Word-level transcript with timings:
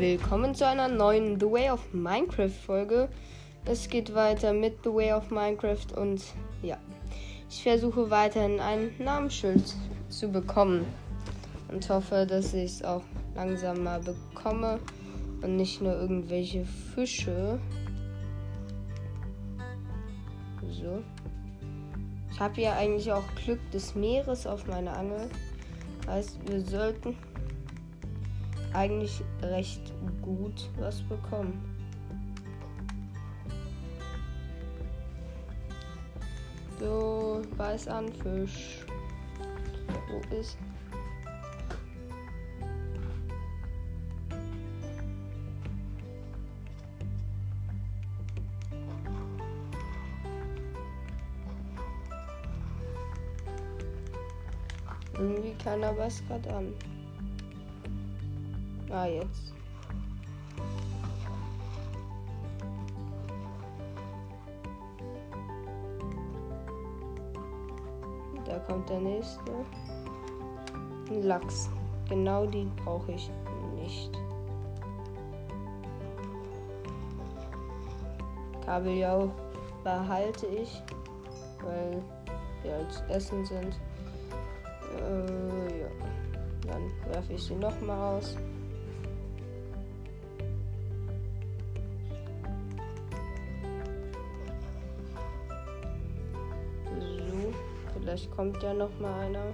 willkommen 0.00 0.54
zu 0.54 0.66
einer 0.66 0.88
neuen 0.88 1.38
The 1.38 1.44
Way 1.44 1.72
of 1.72 1.92
Minecraft 1.92 2.48
Folge. 2.48 3.10
Es 3.66 3.86
geht 3.86 4.14
weiter 4.14 4.54
mit 4.54 4.78
The 4.82 4.88
Way 4.88 5.12
of 5.12 5.30
Minecraft 5.30 5.94
und 5.94 6.22
ja, 6.62 6.78
ich 7.50 7.62
versuche 7.62 8.08
weiterhin 8.08 8.60
ein 8.60 8.92
Namensschild 8.98 9.74
zu 10.08 10.28
bekommen 10.28 10.86
und 11.68 11.86
hoffe, 11.90 12.26
dass 12.26 12.54
ich 12.54 12.64
es 12.64 12.82
auch 12.82 13.02
langsam 13.34 13.84
mal 13.84 14.00
bekomme 14.00 14.80
und 15.42 15.56
nicht 15.56 15.82
nur 15.82 15.92
irgendwelche 15.92 16.64
Fische. 16.94 17.60
So. 20.70 21.02
Ich 22.32 22.40
habe 22.40 22.58
ja 22.58 22.72
eigentlich 22.72 23.12
auch 23.12 23.34
Glück 23.44 23.60
des 23.70 23.94
Meeres 23.94 24.46
auf 24.46 24.66
meiner 24.66 24.96
Angel. 24.96 25.28
Heißt, 26.06 26.38
wir 26.46 26.62
sollten 26.62 27.14
eigentlich 28.72 29.22
recht 29.42 29.92
gut 30.22 30.68
was 30.78 31.02
bekommen. 31.02 31.76
So, 36.78 37.42
Fisch. 38.12 38.86
Wo 40.08 40.34
ist? 40.34 40.56
Irgendwie 55.18 55.52
keiner 55.62 55.96
weiß 55.98 56.22
gerade 56.26 56.54
an. 56.54 56.74
Ah, 58.92 59.06
jetzt. 59.06 59.54
Da 68.44 68.58
kommt 68.66 68.88
der 68.90 68.98
nächste. 68.98 69.52
Ein 71.08 71.22
Lachs. 71.22 71.70
Genau 72.08 72.46
die 72.46 72.68
brauche 72.82 73.12
ich 73.12 73.30
nicht. 73.76 74.10
Kabeljau 78.64 79.30
behalte 79.84 80.46
ich, 80.46 80.82
weil 81.62 82.02
wir 82.62 82.74
als 82.74 83.00
Essen 83.08 83.44
sind. 83.44 83.80
Äh, 84.98 85.80
ja. 85.80 85.86
Dann 86.66 87.12
werfe 87.12 87.32
ich 87.34 87.42
sie 87.44 87.54
nochmal 87.54 88.16
aus. 88.16 88.36
Kommt 98.34 98.62
ja 98.62 98.72
noch 98.74 98.98
mal 98.98 99.20
einer. 99.20 99.52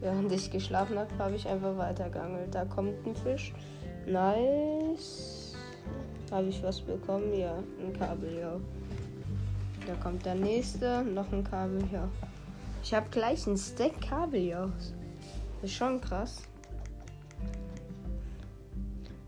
Während 0.00 0.32
ich 0.32 0.50
geschlafen 0.50 0.98
habe, 0.98 1.18
habe 1.18 1.34
ich 1.34 1.46
einfach 1.46 1.76
weitergeangelt. 1.76 2.54
Da 2.54 2.64
kommt 2.64 3.06
ein 3.06 3.14
Fisch. 3.14 3.52
Nice. 4.06 5.54
Habe 6.30 6.48
ich 6.48 6.62
was 6.62 6.80
bekommen? 6.80 7.34
Ja, 7.34 7.58
ein 7.78 7.92
Kabeljau. 7.92 8.60
Da 9.88 9.94
kommt 9.94 10.26
der 10.26 10.34
nächste. 10.34 11.02
Noch 11.02 11.32
ein 11.32 11.42
Kabeljau. 11.42 12.08
Ich 12.82 12.92
habe 12.92 13.08
gleich 13.10 13.46
ein 13.46 13.56
Stack 13.56 13.98
Kabeljaus. 14.02 14.92
Ist 15.62 15.72
schon 15.72 15.98
krass. 15.98 16.42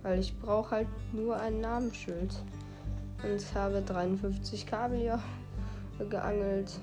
Weil 0.02 0.18
ich 0.18 0.38
brauche 0.38 0.70
halt 0.72 0.88
nur 1.14 1.40
ein 1.40 1.62
Namensschild. 1.62 2.44
Und 3.22 3.54
habe 3.54 3.80
53 3.80 4.66
Kabeljau 4.66 5.18
geangelt. 6.10 6.78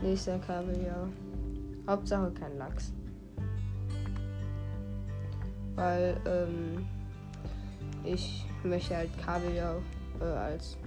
Nächster 0.00 0.38
Kabeljau. 0.38 1.08
Hauptsache 1.86 2.30
kein 2.30 2.56
Lachs. 2.56 2.94
Weil 5.74 6.18
ähm, 6.24 6.86
ich 8.04 8.46
möchte 8.64 8.96
halt 8.96 9.10
Kabeljau 9.22 9.82
äh, 10.18 10.24
als 10.24 10.78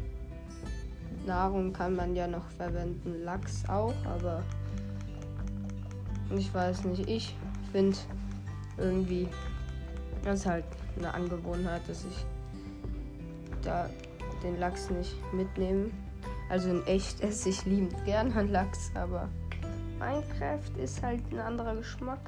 Nahrung 1.26 1.74
kann 1.74 1.96
man 1.96 2.16
ja 2.16 2.28
noch 2.28 2.48
verwenden. 2.58 3.24
Lachs 3.24 3.68
auch, 3.68 3.94
aber 4.06 4.44
ich 6.36 6.54
weiß 6.54 6.86
nicht. 6.86 7.10
Ich 7.10 7.36
finde 7.72 7.98
irgendwie, 8.78 9.28
das 10.24 10.42
ist 10.42 10.46
halt 10.46 10.66
eine 10.98 11.14
Angewohnheit, 11.14 11.82
dass 11.88 12.06
ich 12.06 12.26
da 13.62 13.90
den 14.44 14.60
Lachs 14.60 14.90
nicht 14.90 15.16
mitnehme. 15.34 15.90
Also 16.50 16.70
in 16.70 16.86
echt 16.86 17.22
esse 17.22 17.50
ich 17.50 17.66
liebend 17.66 18.06
gerne 18.06 18.44
Lachs, 18.44 18.92
aber 18.94 19.28
Minecraft 20.00 20.78
ist 20.82 21.02
halt 21.02 21.22
ein 21.32 21.40
anderer 21.40 21.76
Geschmack. 21.76 22.20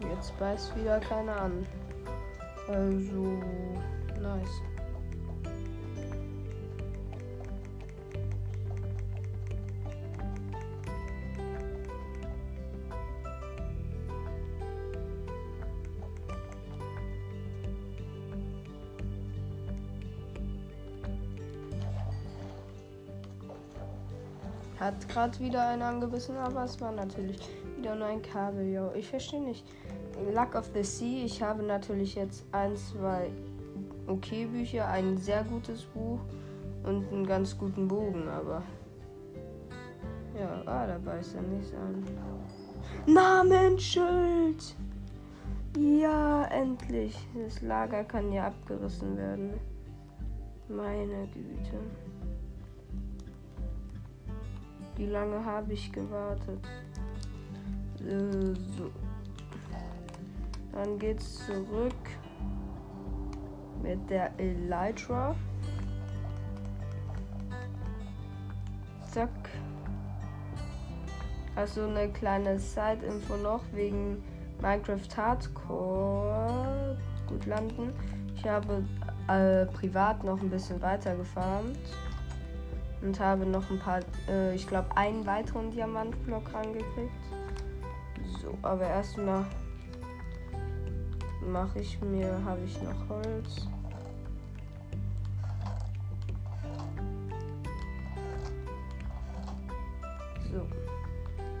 Jetzt 0.00 0.38
beißt 0.38 0.76
wieder 0.76 1.00
keiner 1.00 1.40
an. 1.40 1.66
Also, 2.68 3.42
nice. 4.20 4.62
Hat 24.78 25.08
gerade 25.08 25.38
wieder 25.40 25.68
einen 25.68 25.82
angebissen, 25.82 26.36
aber 26.36 26.64
es 26.64 26.80
war 26.80 26.92
natürlich 26.92 27.40
wieder 27.76 27.96
nur 27.96 28.06
ein 28.06 28.22
Kabeljau. 28.22 28.92
Ich 28.94 29.08
verstehe 29.08 29.40
nicht. 29.40 29.64
Luck 30.32 30.54
of 30.54 30.70
the 30.74 30.82
Sea. 30.82 31.24
Ich 31.24 31.42
habe 31.42 31.62
natürlich 31.62 32.14
jetzt 32.14 32.44
ein, 32.52 32.76
zwei 32.76 33.30
okay 34.06 34.46
Bücher, 34.46 34.88
ein 34.88 35.16
sehr 35.16 35.44
gutes 35.44 35.84
Buch 35.84 36.20
und 36.84 37.12
einen 37.12 37.26
ganz 37.26 37.56
guten 37.56 37.88
Bogen, 37.88 38.28
aber 38.28 38.62
ja, 40.38 40.62
ah, 40.66 40.86
da 40.86 40.98
beißt 40.98 41.34
er 41.34 41.42
nicht 41.42 41.74
an. 41.74 42.04
Namensschild! 43.06 44.76
Ja, 45.76 46.44
endlich. 46.46 47.16
Das 47.34 47.60
Lager 47.60 48.04
kann 48.04 48.32
ja 48.32 48.46
abgerissen 48.46 49.16
werden. 49.16 49.60
Meine 50.68 51.26
Güte. 51.28 51.78
Wie 54.96 55.06
lange 55.06 55.44
habe 55.44 55.72
ich 55.72 55.92
gewartet? 55.92 56.60
Äh, 58.00 58.54
so. 58.76 58.90
Dann 60.78 60.96
geht's 60.96 61.44
zurück 61.44 61.92
mit 63.82 63.98
der 64.08 64.30
Elytra. 64.38 65.34
Zack. 69.10 69.28
Also 71.56 71.82
eine 71.82 72.08
kleine 72.12 72.60
Side-Info 72.60 73.38
noch 73.38 73.64
wegen 73.72 74.22
Minecraft 74.62 75.16
Hardcore. 75.16 76.96
Gut 77.26 77.46
landen. 77.46 77.92
Ich 78.36 78.46
habe 78.46 78.84
äh, 79.26 79.66
privat 79.66 80.22
noch 80.22 80.40
ein 80.40 80.48
bisschen 80.48 80.80
weiter 80.80 81.16
gefarmt 81.16 81.76
und 83.02 83.18
habe 83.18 83.44
noch 83.44 83.68
ein 83.68 83.80
paar, 83.80 83.98
äh, 84.28 84.54
ich 84.54 84.68
glaube, 84.68 84.96
einen 84.96 85.26
weiteren 85.26 85.72
Diamantblock 85.72 86.54
rangekriegt. 86.54 87.10
So, 88.40 88.56
aber 88.62 88.86
erstmal 88.86 89.44
mache 91.48 91.80
ich 91.80 92.00
mir, 92.00 92.40
habe 92.44 92.60
ich 92.64 92.80
noch 92.82 93.08
Holz. 93.08 93.66
So. 100.52 100.66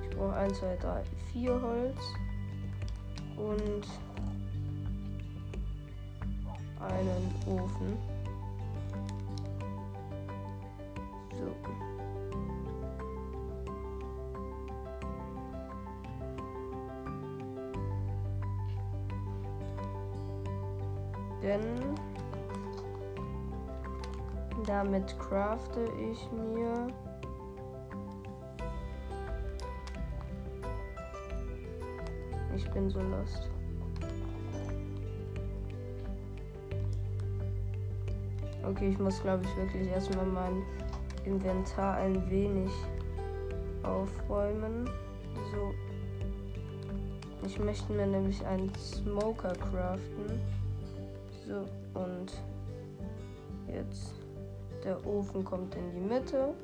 Ich 0.02 0.16
brauche 0.16 0.34
1, 0.34 0.58
2, 0.58 0.76
3, 0.76 1.02
4 1.32 1.62
Holz. 1.62 1.98
Und 3.36 3.86
einen 6.80 7.34
Ofen. 7.46 8.17
Damit 24.78 25.18
crafte 25.18 25.86
ich 26.10 26.30
mir 26.30 26.86
Ich 32.54 32.68
bin 32.70 32.90
so 32.90 33.00
lost. 33.00 33.50
Okay, 38.64 38.88
ich 38.88 38.98
muss 38.98 39.20
glaube 39.22 39.44
ich 39.44 39.56
wirklich 39.56 39.88
erstmal 39.88 40.26
mein 40.26 40.62
Inventar 41.24 41.98
ein 41.98 42.28
wenig 42.30 42.72
aufräumen. 43.84 44.88
So. 45.52 45.74
Ich 47.46 47.58
möchte 47.60 47.92
mir 47.92 48.06
nämlich 48.06 48.44
einen 48.44 48.72
Smoker 48.74 49.52
craften. 49.54 50.40
So, 51.46 51.64
und 51.94 52.32
jetzt 53.72 54.17
der 54.84 55.04
Ofen 55.06 55.44
kommt 55.44 55.74
in 55.74 55.90
die 55.92 56.00
Mitte. 56.00 56.54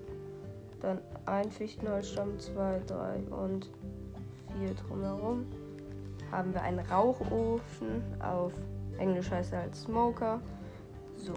Dann 0.81 0.99
ein 1.27 1.51
Fichtenholzstamm, 1.51 2.39
zwei, 2.39 2.81
drei 2.87 3.19
und 3.31 3.71
vier 4.59 4.75
drumherum. 4.75 5.47
Haben 6.31 6.53
wir 6.53 6.63
einen 6.63 6.81
Rauchofen 6.81 8.03
auf 8.21 8.53
Englisch 8.99 9.31
heißt 9.31 9.53
er 9.53 9.63
als 9.63 9.83
Smoker. 9.83 10.41
So. 11.17 11.33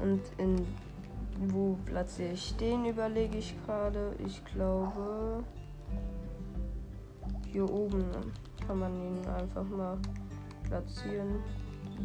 Und 0.00 0.20
in 0.38 0.66
wo 1.38 1.76
platziere 1.84 2.32
ich 2.32 2.56
den, 2.56 2.84
überlege 2.86 3.38
ich 3.38 3.56
gerade. 3.64 4.14
Ich 4.24 4.44
glaube, 4.44 5.42
hier 7.50 7.68
oben 7.68 8.04
kann 8.66 8.78
man 8.78 8.92
ihn 9.00 9.26
einfach 9.26 9.64
mal 9.64 9.98
platzieren. 10.64 11.42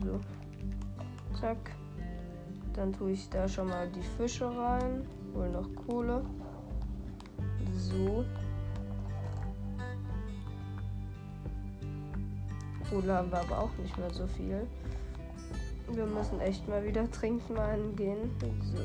So. 0.03 0.19
Zack. 1.39 1.57
Dann 2.73 2.93
tue 2.93 3.11
ich 3.11 3.29
da 3.29 3.47
schon 3.47 3.67
mal 3.67 3.89
die 3.89 4.01
Fische 4.01 4.45
rein. 4.45 5.05
Hol 5.33 5.49
noch 5.49 5.67
Kohle. 5.75 6.23
So. 7.73 8.23
Kohle 12.89 13.13
haben 13.13 13.31
wir 13.31 13.39
aber 13.39 13.59
auch 13.59 13.77
nicht 13.77 13.97
mehr 13.97 14.11
so 14.11 14.25
viel. 14.27 14.65
Wir 15.91 16.05
müssen 16.05 16.39
echt 16.39 16.67
mal 16.67 16.83
wieder 16.83 17.09
trinken 17.11 17.53
mal 17.53 17.79
gehen. 17.95 18.31
So. 18.61 18.81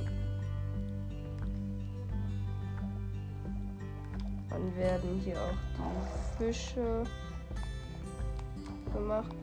Dann 4.51 4.77
werden 4.77 5.21
hier 5.23 5.37
auch 5.37 6.39
die 6.39 6.45
Fische 6.45 7.05
gemacht. 8.95 9.35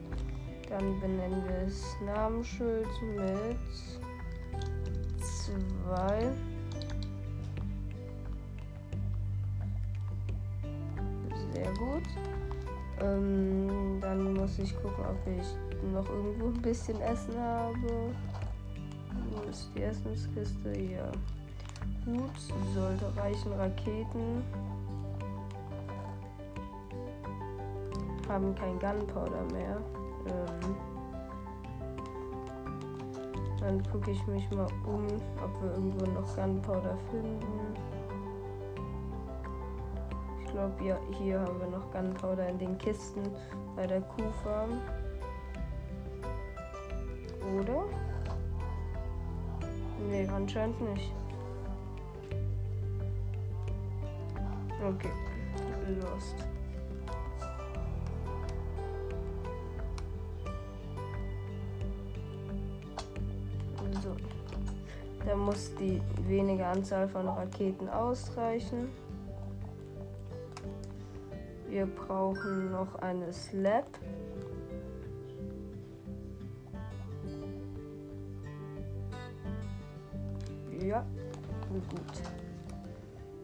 Dann 0.70 1.00
benennen 1.00 1.44
wir 1.48 1.68
es 1.68 1.96
Namensschild 2.06 2.88
mit 3.16 3.58
zwei. 5.20 6.32
Sehr 11.54 11.72
gut. 11.74 12.04
Ähm, 13.02 14.00
dann 14.00 14.34
muss 14.34 14.58
ich 14.60 14.74
gucken, 14.82 15.04
ob 15.06 15.28
ich 15.28 15.92
noch 15.92 16.08
irgendwo 16.10 16.48
ein 16.48 16.62
bisschen 16.62 17.02
Essen 17.02 17.38
habe. 17.38 18.14
Wo 19.30 19.50
ist 19.50 19.70
die 19.76 19.82
Essenskiste? 19.82 20.80
Ja. 20.80 21.12
Gut, 22.06 22.40
sollte 22.74 23.14
reichen. 23.18 23.52
Raketen. 23.54 24.44
Haben 28.32 28.56
kein 28.56 28.80
Gunpowder 28.80 29.44
mehr. 29.52 29.76
Ähm, 30.26 30.76
dann 33.60 33.84
gucke 33.92 34.12
ich 34.12 34.26
mich 34.26 34.50
mal 34.52 34.68
um, 34.86 35.06
ob 35.44 35.62
wir 35.62 35.72
irgendwo 35.72 36.06
noch 36.12 36.34
Gunpowder 36.34 36.98
finden. 37.10 37.76
Ich 40.40 40.52
glaube, 40.52 40.82
ja, 40.82 40.98
hier 41.12 41.42
haben 41.42 41.60
wir 41.60 41.68
noch 41.78 41.92
Gunpowder 41.92 42.48
in 42.48 42.58
den 42.58 42.78
Kisten 42.78 43.22
bei 43.76 43.86
der 43.86 44.00
Kuhfarm. 44.00 44.80
Oder? 47.60 47.84
Nee, 50.10 50.26
anscheinend 50.34 50.80
nicht. 50.90 51.14
Okay, 54.82 55.12
lost. 56.00 56.51
Muss 65.52 65.76
die 65.76 66.02
wenige 66.30 66.66
Anzahl 66.66 67.10
von 67.10 67.28
Raketen 67.28 67.90
ausreichen. 67.90 68.88
Wir 71.68 71.86
brauchen 71.86 72.72
noch 72.72 72.96
eine 73.00 73.34
Slab. 73.34 73.86
Ja, 80.80 81.06
gut. 81.70 82.24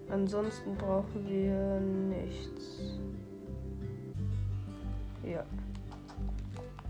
Ansonsten 0.09 0.75
brauchen 0.75 1.27
wir 1.27 1.81
nichts. 1.81 3.01
Ja. 5.25 5.43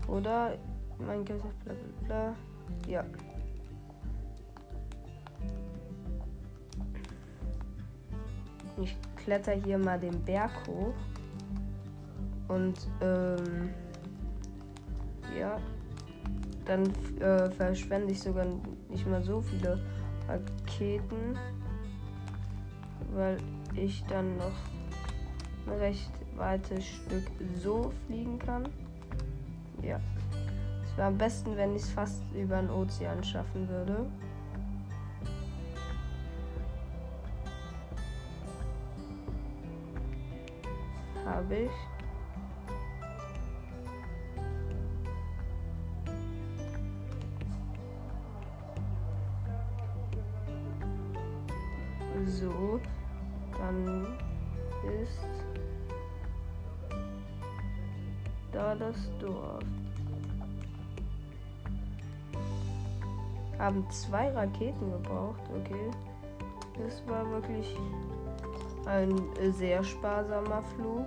Oder 0.06 0.56
mein 1.04 1.24
Geld, 1.24 1.42
bla 1.64 1.74
bla 1.74 2.06
bla. 2.06 2.36
Ja. 2.86 3.04
Ich 8.80 8.96
kletter 9.16 9.52
hier 9.52 9.78
mal 9.78 9.98
den 9.98 10.22
Berg 10.24 10.50
hoch. 10.66 10.94
Und 12.48 12.88
ähm, 13.00 13.70
ja, 15.38 15.58
dann 16.64 16.84
äh, 17.20 17.50
verschwende 17.50 18.12
ich 18.12 18.20
sogar 18.20 18.46
nicht 18.88 19.06
mal 19.06 19.22
so 19.22 19.40
viele 19.40 19.78
Raketen, 20.26 21.38
weil 23.12 23.38
ich 23.74 24.04
dann 24.08 24.36
noch 24.36 24.52
ein 25.66 25.78
recht 25.78 26.10
weites 26.36 26.86
Stück 26.86 27.24
so 27.56 27.92
fliegen 28.06 28.38
kann. 28.38 28.68
Ja. 29.82 30.00
Es 30.84 30.96
wäre 30.96 31.08
am 31.08 31.18
besten, 31.18 31.56
wenn 31.56 31.74
ich 31.74 31.82
es 31.82 31.90
fast 31.90 32.22
über 32.34 32.56
den 32.56 32.70
Ozean 32.70 33.22
schaffen 33.22 33.68
würde. 33.68 34.06
Habe 41.38 41.54
ich. 41.54 41.70
So, 52.26 52.80
dann 53.56 54.06
ist 55.00 55.20
da 58.50 58.74
das 58.74 58.96
Dorf. 59.20 59.62
Haben 63.60 63.88
zwei 63.92 64.32
Raketen 64.32 64.90
gebraucht, 64.90 65.40
okay. 65.54 65.90
Das 66.76 67.06
war 67.06 67.30
wirklich 67.30 67.76
ein 68.86 69.14
sehr 69.52 69.84
sparsamer 69.84 70.62
Flug. 70.74 71.06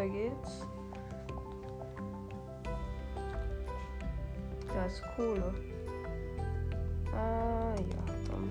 Runter 0.00 0.08
geht's. 0.08 0.66
Da 4.72 4.86
ist 4.86 5.02
Kohle. 5.14 5.54
Ah 7.12 7.74
ja, 7.74 8.14
komm. 8.30 8.48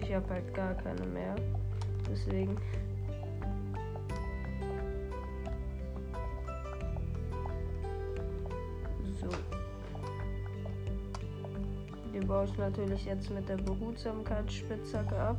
Ich 0.00 0.14
habe 0.14 0.28
halt 0.28 0.54
gar 0.54 0.74
keine 0.74 1.06
mehr. 1.06 1.34
Deswegen. 2.10 2.56
So. 9.20 9.28
Die 12.12 12.20
baue 12.20 12.44
ich 12.44 12.58
natürlich 12.58 13.04
jetzt 13.06 13.30
mit 13.30 13.48
der 13.48 13.56
Behutsamkeitsspitzhacke 13.56 15.16
ab. 15.16 15.36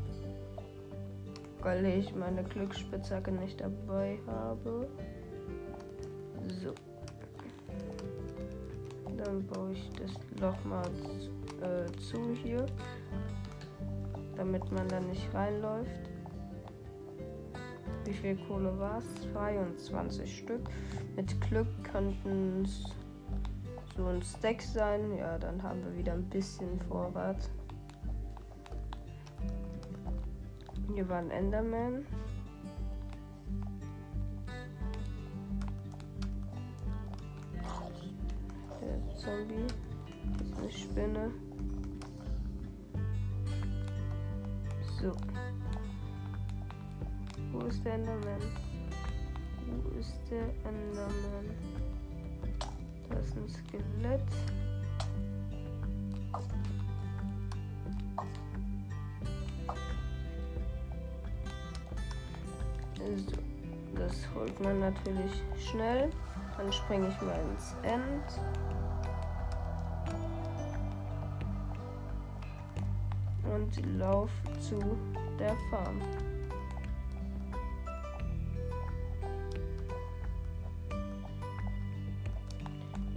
Weil 1.61 1.85
ich 1.85 2.15
meine 2.15 2.43
Glücksspitzhacke 2.43 3.31
nicht 3.31 3.61
dabei 3.61 4.19
habe. 4.27 4.87
So. 6.47 6.73
Dann 9.17 9.45
baue 9.45 9.73
ich 9.73 9.89
das 9.91 10.11
Loch 10.39 10.63
mal 10.65 10.89
äh, 11.61 11.91
zu 11.99 12.33
hier. 12.33 12.65
Damit 14.35 14.71
man 14.71 14.87
da 14.87 14.99
nicht 14.99 15.31
reinläuft. 15.33 16.09
Wie 18.05 18.13
viel 18.13 18.35
Kohle 18.47 18.77
war 18.79 18.97
es? 18.97 19.31
22 19.31 20.39
Stück. 20.39 20.61
Mit 21.15 21.39
Glück 21.41 21.67
könnten 21.83 22.63
es 22.65 22.85
so 23.95 24.07
ein 24.07 24.21
Stack 24.23 24.61
sein. 24.61 25.15
Ja, 25.17 25.37
dann 25.37 25.61
haben 25.61 25.83
wir 25.83 25.95
wieder 25.95 26.13
ein 26.13 26.27
bisschen 26.27 26.79
Vorrat. 26.89 27.37
Hier 30.93 31.07
war 31.07 31.19
ein 31.19 31.31
Enderman. 31.31 32.05
Der 38.81 39.15
Zombie. 39.15 39.67
Das 40.37 40.47
ist 40.47 40.57
eine 40.57 40.71
Spinne. 40.71 41.31
So. 44.99 45.11
Wo 47.51 47.59
ist 47.67 47.85
der 47.85 47.93
Enderman? 47.93 48.41
Wo 49.83 49.97
ist 49.97 50.19
der 50.29 50.43
Enderman? 50.65 51.55
Da 53.09 53.17
ist 53.17 53.37
ein 53.37 53.47
Skelett. 53.47 54.21
Holt 64.51 64.59
man 64.61 64.79
natürlich 64.79 65.31
schnell. 65.57 66.09
Dann 66.57 66.71
springe 66.71 67.07
ich 67.07 67.21
mal 67.21 67.39
ins 67.51 67.75
End. 67.83 68.23
Und 73.43 73.97
laufe 73.97 74.59
zu 74.59 74.79
der 75.39 75.55
Farm. 75.69 75.99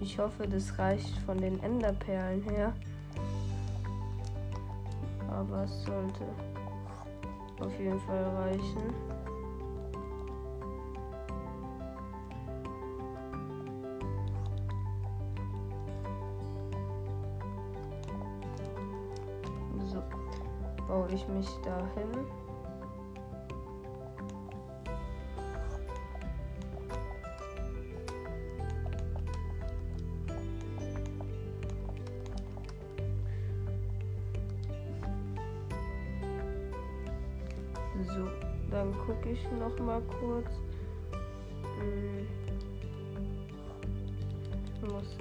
Ich 0.00 0.18
hoffe, 0.18 0.46
das 0.46 0.78
reicht 0.78 1.16
von 1.24 1.38
den 1.38 1.62
Enderperlen 1.62 2.42
her. 2.42 2.72
Aber 5.30 5.64
es 5.64 5.84
sollte 5.84 6.24
auf 7.60 7.78
jeden 7.78 8.00
Fall 8.00 8.24
reichen. 8.36 9.23
Baue 21.04 21.14
ich 21.14 21.28
mich 21.28 21.48
dahin. 21.62 22.26
So, 38.06 38.26
dann 38.70 38.92
gucke 39.06 39.30
ich 39.30 39.44
noch 39.52 39.78
mal 39.78 40.00
kurz. 40.20 40.48
Hm. 41.78 42.26
Ich 44.74 44.90
muss 44.90 45.16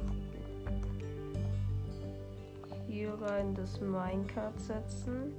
hier 2.87 3.13
rein 3.21 3.55
das 3.55 3.79
Minecart 3.81 4.59
setzen. 4.59 5.33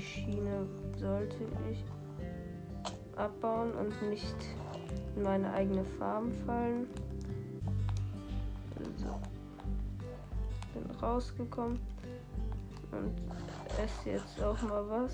Schiene 0.00 0.66
sollte 0.98 1.36
ich 1.70 1.84
abbauen 3.16 3.72
und 3.72 4.08
nicht 4.08 4.36
in 5.16 5.22
meine 5.22 5.52
eigene 5.52 5.84
Farm 5.84 6.32
fallen. 6.46 6.86
So. 8.96 9.20
Bin 10.74 10.90
rausgekommen 11.02 11.78
und 12.92 13.12
esse 13.82 14.10
jetzt 14.10 14.42
auch 14.42 14.60
mal 14.62 14.88
was, 14.88 15.12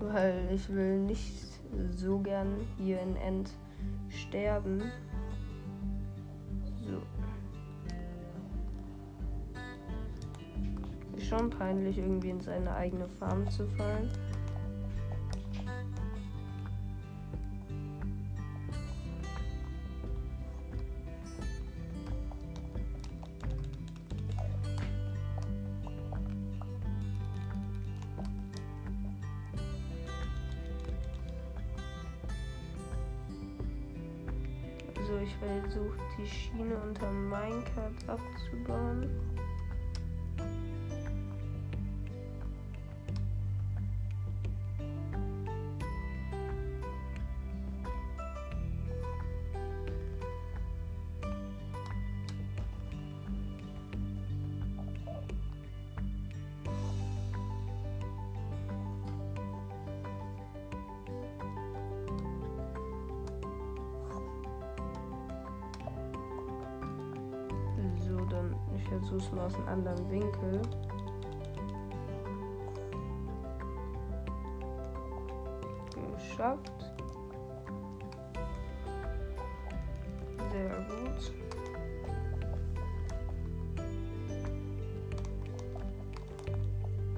weil 0.00 0.48
ich 0.54 0.68
will 0.68 1.00
nicht 1.00 1.60
so 1.90 2.18
gern 2.18 2.56
hier 2.78 3.00
in 3.00 3.16
End 3.16 3.50
sterben. 4.08 4.82
So. 6.84 7.02
Schon 11.28 11.50
peinlich, 11.50 11.98
irgendwie 11.98 12.30
in 12.30 12.40
seine 12.40 12.72
eigene 12.72 13.08
Farm 13.18 13.50
zu 13.50 13.66
fallen. 13.70 14.08
So, 34.94 35.18
ich 35.24 35.34
versuche 35.36 35.98
die 36.16 36.26
Schiene 36.26 36.76
unter 36.76 37.10
Minecart 37.10 38.08
abzubauen. 38.08 39.35
Dann 68.50 68.76
ich 68.76 68.88
versuche 68.88 69.16
es 69.16 69.32
mal 69.32 69.46
aus 69.46 69.54
einem 69.54 69.68
anderen 69.68 70.10
Winkel. 70.10 70.62
Geschafft. 76.14 76.72
Sehr 80.52 80.68
gut. 80.68 81.32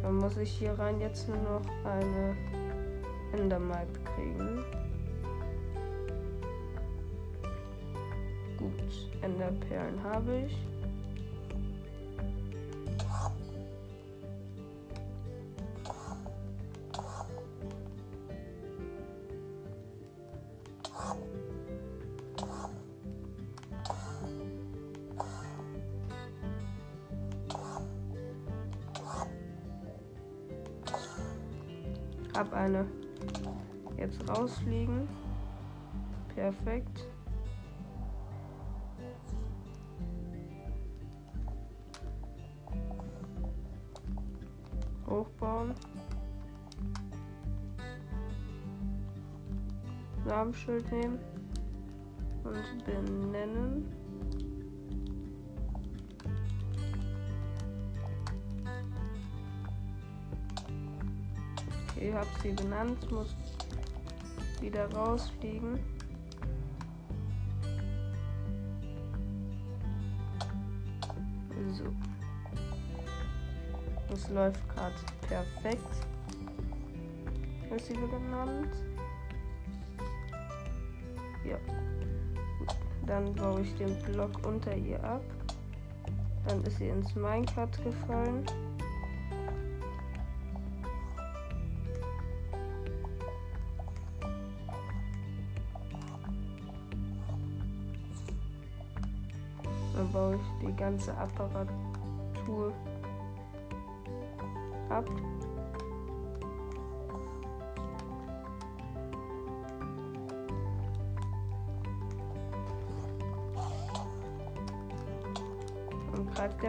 Dann 0.02 0.16
muss 0.16 0.36
ich 0.36 0.50
hier 0.50 0.78
rein 0.78 1.00
jetzt 1.00 1.28
nur 1.28 1.38
noch 1.38 1.62
eine 1.84 2.36
Endermap 3.32 3.86
kriegen. 4.14 4.64
Gut, 8.56 9.10
Enderperlen 9.22 10.02
habe 10.02 10.44
ich. 10.46 10.77
Perfekt. 36.64 37.06
Hochbauen. 45.06 45.74
Namensschild 50.26 50.92
nehmen 50.92 51.18
und 52.44 52.84
benennen. 52.84 53.90
Okay, 61.96 62.12
hab 62.12 62.26
sie 62.42 62.52
benannt, 62.52 63.10
muss 63.10 63.34
wieder 64.60 64.92
rausfliegen. 64.92 65.78
Das 74.20 74.30
läuft 74.30 74.68
gerade 74.74 74.94
perfekt. 75.28 76.06
Ist 77.76 77.86
sie 77.86 77.94
benannt? 77.94 78.74
Ja. 81.44 81.56
Dann 83.06 83.32
baue 83.34 83.60
ich 83.60 83.72
den 83.76 83.96
Block 84.02 84.44
unter 84.44 84.74
ihr 84.74 85.02
ab. 85.04 85.22
Dann 86.48 86.64
ist 86.64 86.78
sie 86.78 86.88
ins 86.88 87.14
Minecart 87.14 87.82
gefallen. 87.84 88.44
Dann 99.94 100.12
baue 100.12 100.34
ich 100.34 100.66
die 100.66 100.76
ganze 100.76 101.16
Apparatur 101.16 102.72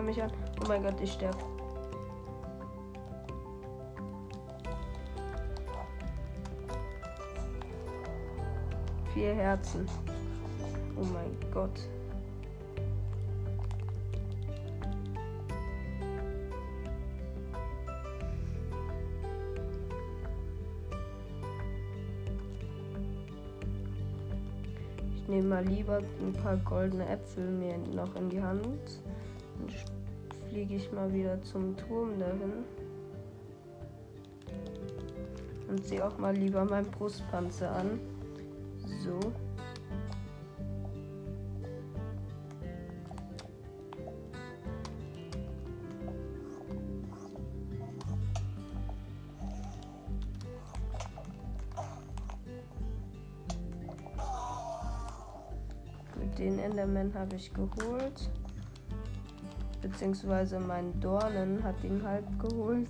mich 0.09 0.23
an. 0.23 0.31
Oh 0.63 0.67
mein 0.67 0.81
Gott, 0.81 0.95
ich 1.01 1.13
sterbe. 1.13 1.37
Vier 9.13 9.35
Herzen. 9.35 9.85
Oh 10.95 11.05
mein 11.13 11.51
Gott. 11.53 11.71
nehme 25.27 25.47
mal 25.47 25.63
lieber 25.63 25.99
ein 25.99 26.33
paar 26.33 26.57
goldene 26.57 27.07
Äpfel 27.07 27.51
mir 27.51 27.77
noch 27.93 28.15
in 28.15 28.29
die 28.31 28.41
Hand. 28.41 28.99
Fliege 30.59 30.75
ich 30.75 30.91
mal 30.91 31.13
wieder 31.13 31.41
zum 31.41 31.77
Turm 31.77 32.19
dahin. 32.19 32.65
Und 35.69 35.85
sehe 35.85 36.05
auch 36.05 36.17
mal 36.17 36.35
lieber 36.35 36.65
meinen 36.65 36.91
Brustpanzer 36.91 37.73
an. 37.73 37.97
So. 39.01 39.17
Den 56.37 56.59
Enderman 56.59 57.13
habe 57.13 57.37
ich 57.37 57.53
geholt. 57.53 58.29
Beziehungsweise 59.89 60.59
mein 60.59 60.99
Dornen 60.99 61.63
hat 61.63 61.83
ihn 61.83 62.03
halb 62.03 62.25
geholt. 62.39 62.89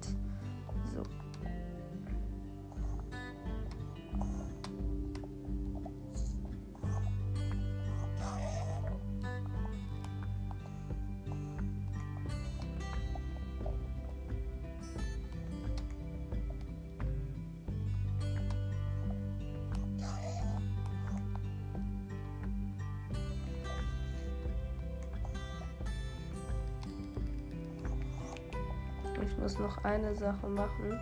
Muss 29.39 29.58
noch 29.60 29.84
eine 29.84 30.15
Sache 30.15 30.47
machen. 30.47 30.99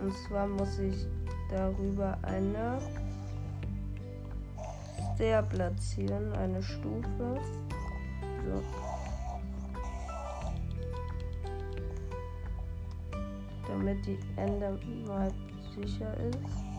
Und 0.00 0.12
zwar 0.26 0.46
muss 0.46 0.78
ich 0.78 1.06
darüber 1.50 2.16
eine 2.22 2.78
Stair 5.14 5.42
platzieren, 5.42 6.32
eine 6.32 6.62
Stufe. 6.62 7.40
So. 8.44 8.62
Damit 13.68 14.04
die 14.06 14.18
Ende 14.36 14.78
mal 15.06 15.30
sicher 15.74 16.14
ist. 16.16 16.71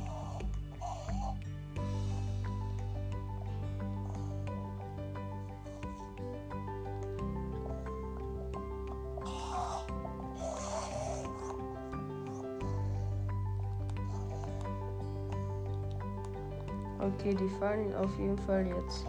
Die 17.36 17.50
fallen 17.60 17.96
auf 17.96 18.18
jeden 18.20 18.38
Fall 18.38 18.68
jetzt. 18.68 19.06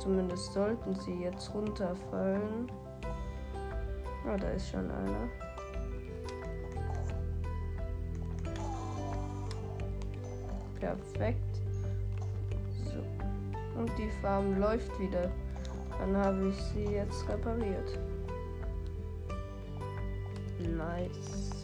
Zumindest 0.00 0.52
sollten 0.52 0.94
sie 0.94 1.22
jetzt 1.22 1.54
runterfallen. 1.54 2.70
Ah, 4.26 4.36
da 4.36 4.48
ist 4.48 4.70
schon 4.70 4.90
einer. 4.90 5.28
Perfekt. 10.80 11.60
So. 12.84 13.78
Und 13.78 13.90
die 13.98 14.10
Farm 14.20 14.58
läuft 14.58 14.98
wieder. 14.98 15.30
Dann 15.98 16.16
habe 16.16 16.48
ich 16.48 16.56
sie 16.56 16.84
jetzt 16.84 17.28
repariert. 17.28 17.98
Nice. 20.58 21.59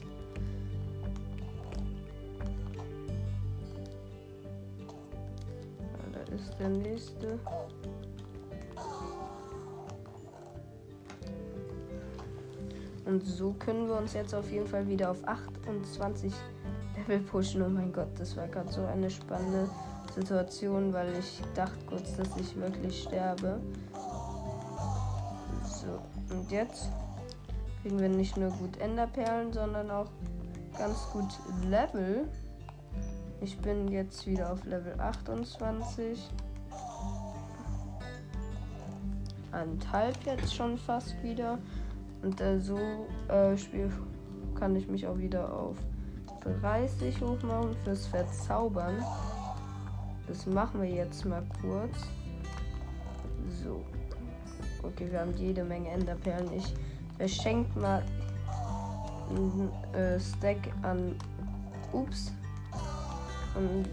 Ist 6.37 6.59
der 6.59 6.68
nächste. 6.68 7.38
Und 13.05 13.25
so 13.25 13.53
können 13.53 13.88
wir 13.88 13.96
uns 13.96 14.14
jetzt 14.14 14.35
auf 14.35 14.51
jeden 14.51 14.66
Fall 14.66 14.88
wieder 14.88 15.11
auf 15.11 15.27
28 15.27 16.33
Level 16.96 17.20
pushen. 17.20 17.62
Oh 17.62 17.68
mein 17.68 17.92
Gott, 17.92 18.09
das 18.18 18.37
war 18.37 18.49
gerade 18.49 18.72
so 18.72 18.85
eine 18.85 19.09
spannende 19.11 19.68
Situation, 20.14 20.92
weil 20.92 21.12
ich 21.18 21.40
dachte 21.55 21.79
kurz, 21.87 22.16
dass 22.16 22.29
ich 22.37 22.57
wirklich 22.57 23.03
sterbe. 23.03 23.61
So, 25.62 26.35
und 26.35 26.51
jetzt 26.51 26.90
kriegen 27.83 28.01
wir 28.01 28.09
nicht 28.09 28.37
nur 28.37 28.51
gut 28.51 28.77
Enderperlen, 28.79 29.53
sondern 29.53 29.90
auch 29.90 30.09
ganz 30.77 31.09
gut 31.12 31.29
Level. 31.68 32.29
Ich 33.40 33.59
bin 33.59 33.88
jetzt 33.88 34.27
wieder 34.27 34.53
auf 34.53 34.64
Level 34.64 34.99
28. 34.99 36.31
Anderthalb 39.53 40.16
jetzt 40.25 40.55
schon 40.55 40.79
fast 40.79 41.22
wieder. 41.22 41.59
Und 42.22 42.40
äh, 42.40 42.59
so 42.59 42.79
äh, 43.29 43.57
Spiel 43.57 43.90
kann 44.59 44.75
ich 44.75 44.88
mich 44.88 45.07
auch 45.07 45.18
wieder 45.18 45.53
auf 45.53 45.77
30 46.62 47.20
hochmachen 47.20 47.77
fürs 47.85 48.07
Verzaubern. 48.07 49.05
Das 50.27 50.46
machen 50.46 50.81
wir 50.81 50.88
jetzt 50.88 51.25
mal 51.25 51.42
kurz. 51.61 51.96
So. 53.62 53.85
Okay, 54.83 55.11
wir 55.11 55.20
haben 55.20 55.35
jede 55.37 55.62
Menge 55.62 55.90
Enderperlen. 55.90 56.53
Ich 56.53 56.75
verschenke 57.16 57.79
mal 57.79 58.03
ein 59.31 59.70
äh, 59.94 60.18
Stack 60.18 60.59
an 60.83 61.14
Ups. 61.92 62.33
Und 63.57 63.88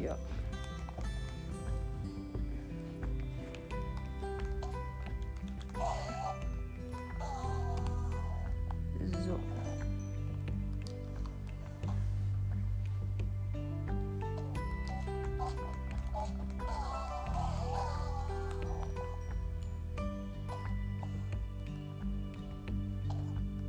ja. 0.00 0.16
So. 9.00 9.40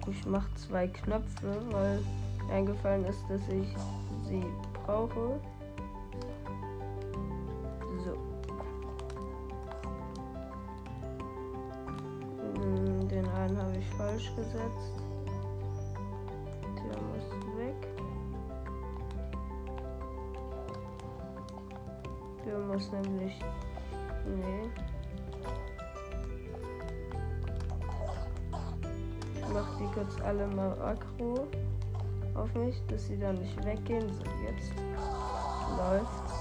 Ich 0.07 0.25
mache 0.27 0.53
zwei 0.55 0.87
Knöpfe, 0.87 1.61
weil 1.71 1.99
eingefallen 2.51 3.05
ist, 3.05 3.23
dass 3.27 3.41
ich 3.47 3.75
sie 4.27 4.43
brauche. 4.85 5.39
So. 8.03 8.13
Hm, 12.55 13.07
Den 13.07 13.27
einen 13.27 13.57
habe 13.57 13.77
ich 13.77 13.89
falsch 13.91 14.31
gesetzt. 14.35 14.93
Der 16.77 17.01
muss 17.01 17.57
weg. 17.57 17.87
Der 22.45 22.57
muss 22.59 22.91
nämlich. 22.91 23.39
Nee. 24.25 24.69
Ich 29.35 29.53
mache 29.53 29.77
die 29.79 29.93
kurz 29.93 30.21
alle 30.21 30.47
mal 30.47 30.71
aggro 30.81 31.47
auf 32.41 32.53
mich, 32.55 32.81
dass 32.87 33.05
sie 33.05 33.17
dann 33.17 33.35
nicht 33.35 33.63
weggehen. 33.63 34.09
So, 34.09 34.23
jetzt 34.47 34.73
läuft's. 35.77 36.33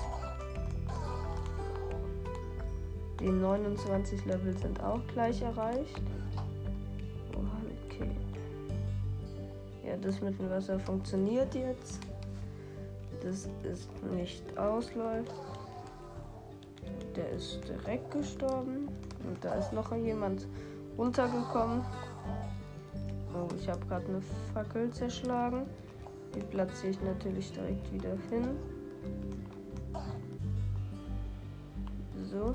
Die 3.20 3.28
29 3.28 4.24
Level 4.24 4.56
sind 4.56 4.82
auch 4.82 5.00
gleich 5.12 5.42
erreicht. 5.42 6.00
Oh, 7.36 7.44
okay. 7.86 8.10
Ja, 9.86 9.96
das 10.00 10.22
mit 10.22 10.38
dem 10.38 10.48
Wasser 10.48 10.80
funktioniert 10.80 11.54
jetzt. 11.54 12.00
Das 13.22 13.46
ist 13.70 13.90
nicht 14.10 14.56
ausläuft. 14.56 15.34
Der 17.14 17.28
ist 17.30 17.60
direkt 17.68 18.10
gestorben. 18.10 18.88
Und 19.28 19.44
da 19.44 19.52
ist 19.56 19.74
noch 19.74 19.94
jemand 19.94 20.48
runtergekommen. 20.96 21.84
Oh, 23.34 23.54
ich 23.54 23.68
habe 23.68 23.84
gerade 23.84 24.06
eine 24.06 24.22
Fackel 24.54 24.90
zerschlagen. 24.92 25.66
Die 26.34 26.40
platziere 26.40 26.90
ich 26.92 27.02
natürlich 27.02 27.52
direkt 27.52 27.92
wieder 27.92 28.16
hin. 28.30 28.56
So. 32.30 32.54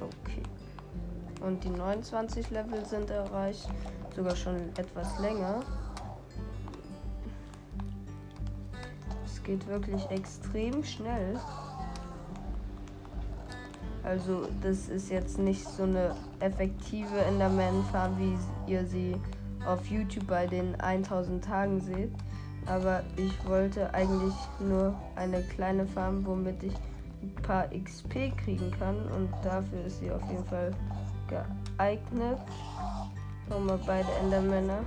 Okay. 0.00 0.42
Und 1.40 1.62
die 1.64 1.70
29 1.70 2.50
Level 2.50 2.84
sind 2.84 3.10
erreicht. 3.10 3.68
Sogar 4.14 4.36
schon 4.36 4.56
etwas 4.76 5.18
länger. 5.18 5.60
Es 9.24 9.42
geht 9.42 9.66
wirklich 9.66 10.08
extrem 10.10 10.84
schnell. 10.84 11.38
Also 14.04 14.48
das 14.60 14.88
ist 14.88 15.10
jetzt 15.10 15.38
nicht 15.38 15.66
so 15.66 15.84
eine 15.84 16.14
effektive 16.40 17.18
Enderman-Farm, 17.18 18.18
wie 18.18 18.70
ihr 18.72 18.84
sie 18.84 19.16
auf 19.66 19.86
YouTube 19.86 20.26
bei 20.26 20.46
den 20.46 20.80
1000 20.80 21.44
Tagen 21.44 21.80
seht. 21.80 22.12
Aber 22.66 23.02
ich 23.16 23.32
wollte 23.48 23.92
eigentlich 23.92 24.34
nur 24.60 24.94
eine 25.16 25.42
kleine 25.42 25.86
Farm, 25.86 26.24
womit 26.24 26.62
ich 26.62 26.74
ein 27.22 27.34
paar 27.42 27.68
XP 27.68 28.36
kriegen 28.36 28.70
kann. 28.78 28.96
Und 29.08 29.30
dafür 29.42 29.84
ist 29.84 30.00
sie 30.00 30.10
auf 30.10 30.22
jeden 30.30 30.44
Fall 30.44 30.70
geeignet. 31.28 32.38
Nochmal 33.48 33.80
beide 33.86 34.10
Endermänner. 34.22 34.78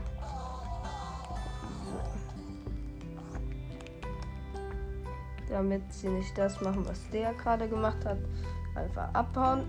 Damit 5.49 5.93
sie 5.93 6.09
nicht 6.09 6.37
das 6.37 6.59
machen, 6.61 6.85
was 6.85 7.09
der 7.11 7.33
gerade 7.33 7.67
gemacht 7.67 8.03
hat. 8.05 8.17
Einfach 8.75 9.13
abhauen. 9.13 9.63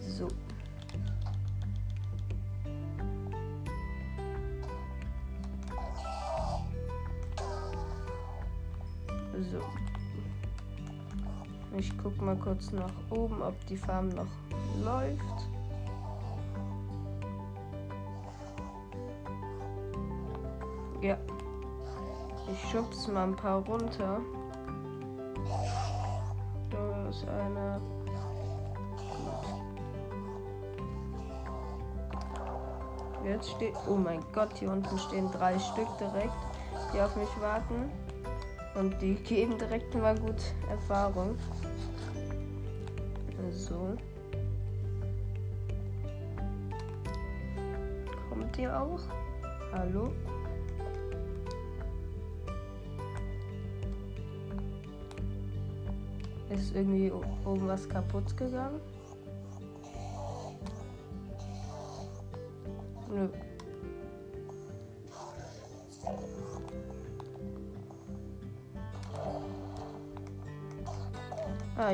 So. 0.00 0.28
So. 9.50 9.60
Ich 11.76 11.92
guck 12.02 12.20
mal 12.22 12.36
kurz 12.36 12.70
nach 12.70 12.92
oben, 13.10 13.42
ob 13.42 13.54
die 13.66 13.76
Farm 13.76 14.08
noch 14.10 14.26
läuft. 14.84 15.48
Ja. 21.00 21.18
Ich 22.50 22.70
schub's 22.70 23.08
mal 23.08 23.24
ein 23.24 23.36
paar 23.36 23.64
runter. 23.66 24.20
Da 26.70 27.08
ist 27.08 27.26
einer. 27.28 27.80
Jetzt 33.24 33.50
steht. 33.50 33.74
Oh 33.88 33.96
mein 33.96 34.20
Gott, 34.32 34.50
hier 34.58 34.70
unten 34.70 34.98
stehen 34.98 35.30
drei 35.30 35.58
Stück 35.58 35.88
direkt, 35.98 36.32
die 36.92 37.00
auf 37.00 37.16
mich 37.16 37.40
warten. 37.40 37.90
Und 38.74 39.00
die 39.00 39.14
geben 39.14 39.56
direkt 39.56 39.94
mal 39.94 40.18
gut 40.18 40.42
Erfahrung. 40.68 41.36
So. 43.50 43.96
Kommt 48.28 48.58
ihr 48.58 48.80
auch? 48.80 49.00
Hallo? 49.72 50.12
Ist 56.50 56.74
irgendwie 56.74 57.12
oben 57.12 57.68
was 57.68 57.88
kaputt 57.88 58.36
gegangen? 58.36 58.80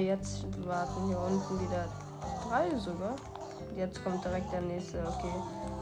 Jetzt 0.00 0.44
warten 0.66 1.06
hier 1.08 1.18
unten 1.18 1.60
wieder 1.60 1.88
drei 2.48 2.76
sogar. 2.76 3.16
Jetzt 3.76 4.02
kommt 4.04 4.24
direkt 4.24 4.52
der 4.52 4.62
nächste. 4.62 4.98
Okay. 5.06 5.32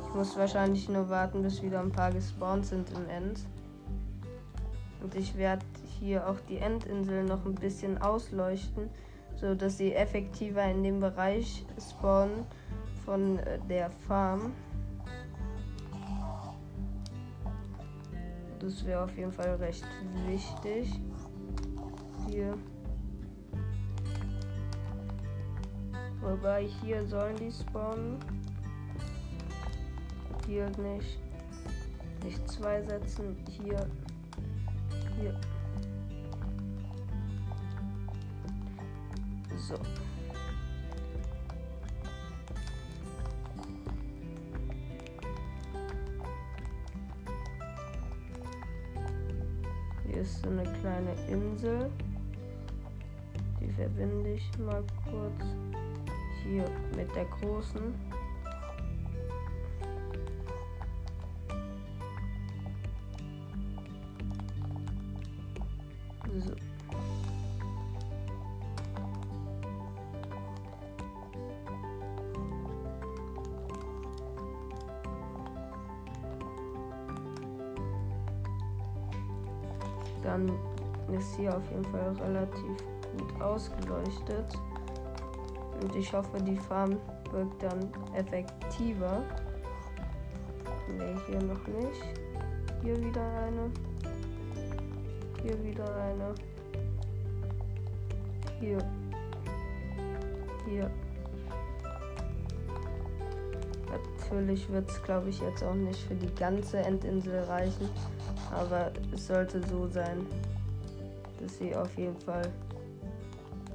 Ich 0.09 0.14
muss 0.14 0.37
wahrscheinlich 0.37 0.88
nur 0.88 1.09
warten, 1.09 1.42
bis 1.42 1.62
wieder 1.62 1.81
ein 1.81 1.92
paar 1.92 2.12
gespawnt 2.12 2.66
sind 2.66 2.90
im 2.90 3.09
End. 3.09 3.40
Und 5.02 5.14
ich 5.14 5.37
werde 5.37 5.64
hier 5.98 6.28
auch 6.28 6.40
die 6.48 6.59
Endinsel 6.59 7.24
noch 7.24 7.44
ein 7.44 7.54
bisschen 7.54 8.00
ausleuchten, 8.00 8.90
so 9.37 9.54
dass 9.54 9.78
sie 9.78 9.94
effektiver 9.94 10.64
in 10.64 10.83
dem 10.83 11.00
Bereich 11.00 11.64
spawnen 11.78 12.44
von 13.04 13.38
äh, 13.38 13.59
der 13.68 13.90
Farm. 13.90 14.52
Das 18.61 18.85
wäre 18.85 19.04
auf 19.04 19.16
jeden 19.16 19.33
Fall 19.33 19.54
recht 19.57 19.87
wichtig. 20.26 21.00
Hier. 22.28 22.54
Wobei 26.28 26.68
hier 26.82 27.06
sollen 27.06 27.36
die 27.36 27.50
spawnen. 27.50 28.18
Hier 30.46 30.68
nicht. 30.78 31.18
Nicht 32.22 32.46
zwei 32.50 32.82
setzen. 32.82 33.34
Hier. 33.48 33.86
Hier. 35.18 35.40
So. 39.56 39.74
Hier 50.06 50.20
ist 50.20 50.42
so 50.42 50.50
eine 50.50 50.64
kleine 50.64 51.14
Insel. 51.26 51.90
Die 53.60 53.72
verbinde 53.72 54.34
ich 54.34 54.58
mal 54.58 54.84
kurz 55.10 55.67
hier 56.48 56.64
mit 56.96 57.14
der 57.14 57.24
großen. 57.26 57.94
So. 66.38 66.52
Dann 80.22 80.52
ist 81.12 81.37
hier 81.37 81.56
auf 81.56 81.62
jeden 81.70 81.84
Fall 81.84 82.12
relativ 82.20 82.76
gut 83.16 83.40
ausgeleuchtet. 83.40 84.58
Und 85.80 85.94
ich 85.94 86.12
hoffe, 86.12 86.38
die 86.38 86.56
Farm 86.56 86.96
wirkt 87.30 87.62
dann 87.62 87.90
effektiver. 88.14 89.22
Ne, 90.96 91.20
hier 91.26 91.42
noch 91.42 91.66
nicht. 91.66 92.02
Hier 92.82 92.96
wieder 93.04 93.22
eine. 93.22 93.70
Hier 95.42 95.64
wieder 95.64 95.96
eine. 95.96 96.34
Hier. 98.60 98.78
Hier. 100.66 100.90
Natürlich 104.30 104.68
wird 104.70 104.90
es, 104.90 105.02
glaube 105.02 105.30
ich, 105.30 105.40
jetzt 105.40 105.62
auch 105.62 105.74
nicht 105.74 106.00
für 106.00 106.14
die 106.14 106.34
ganze 106.34 106.78
Endinsel 106.78 107.44
reichen. 107.44 107.88
Aber 108.52 108.90
es 109.14 109.26
sollte 109.26 109.60
so 109.68 109.86
sein, 109.88 110.26
dass 111.40 111.58
sie 111.58 111.74
auf 111.74 111.96
jeden 111.96 112.18
Fall 112.20 112.50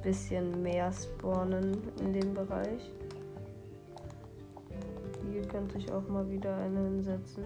bisschen 0.04 0.62
mehr 0.62 0.92
spawnen 0.92 1.78
in 2.00 2.12
dem 2.12 2.34
Bereich. 2.34 2.92
Hier 5.32 5.42
könnte 5.48 5.78
ich 5.78 5.90
auch 5.90 6.06
mal 6.08 6.28
wieder 6.30 6.54
eine 6.58 6.78
hinsetzen. 6.80 7.44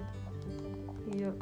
Hier. 1.13 1.33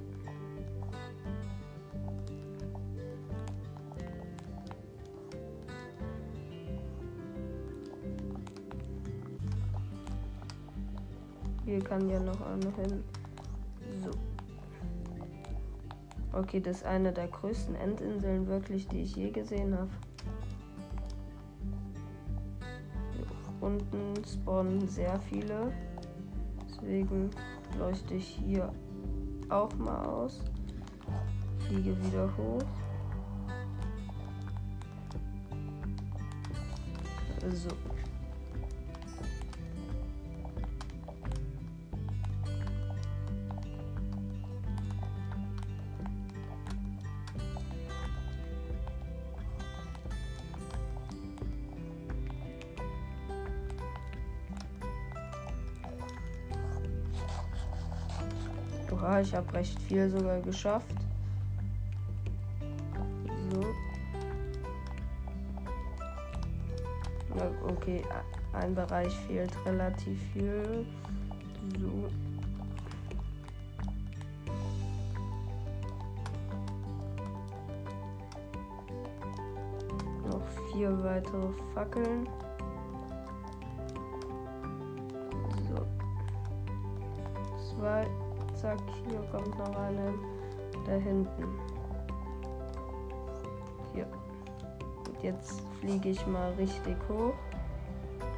Hier 11.64 11.80
kann 11.80 12.08
ja 12.10 12.20
noch 12.20 12.40
eine 12.42 12.70
hin. 12.76 13.02
So. 14.04 14.10
Okay, 16.38 16.60
das 16.60 16.76
ist 16.76 16.86
eine 16.86 17.12
der 17.12 17.28
größten 17.28 17.74
Endinseln 17.76 18.46
wirklich, 18.46 18.86
die 18.88 19.02
ich 19.02 19.16
je 19.16 19.30
gesehen 19.30 19.76
habe. 19.76 19.90
Unten 23.66 24.14
spawnen 24.24 24.86
sehr 24.86 25.18
viele. 25.28 25.72
Deswegen 26.68 27.30
leuchte 27.76 28.14
ich 28.14 28.40
hier 28.46 28.72
auch 29.48 29.74
mal 29.74 30.04
aus. 30.06 30.40
Fliege 31.66 31.96
wieder 32.04 32.30
hoch. 32.36 32.62
So. 37.52 37.70
Ich 59.20 59.34
habe 59.34 59.50
recht 59.54 59.80
viel 59.82 60.10
sogar 60.10 60.40
geschafft. 60.40 60.94
So. 63.50 63.60
Ja, 67.34 67.50
okay, 67.66 68.02
ein 68.52 68.74
Bereich 68.74 69.14
fehlt 69.26 69.52
relativ 69.64 70.18
viel. 70.32 70.84
So. 71.78 72.08
Noch 80.28 80.72
vier 80.72 81.02
weitere 81.02 81.48
Fackeln. 81.74 82.28
Zack, 88.66 88.80
hier 89.08 89.20
kommt 89.30 89.56
noch 89.60 89.78
eine 89.78 90.12
da 90.86 90.92
hinten. 90.94 91.44
Hier. 93.94 94.06
Und 95.06 95.22
jetzt 95.22 95.62
fliege 95.78 96.08
ich 96.08 96.26
mal 96.26 96.50
richtig 96.54 96.96
hoch. 97.08 97.34